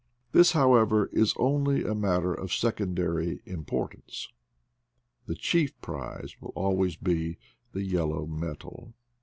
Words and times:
This, 0.31 0.53
however, 0.53 1.11
is 1.13 1.35
only 1.37 1.83
a 1.83 1.93
matter 1.93 2.33
of 2.33 2.51
secondary 2.51 3.39
im 3.45 3.63
portance; 3.65 4.29
the 5.27 5.35
chief 5.35 5.79
prize 5.79 6.35
will 6.41 6.53
always 6.55 6.95
be 6.95 7.37
the 7.73 7.83
yellow 7.83 8.23
1 8.23 8.39
metal. 8.39 8.95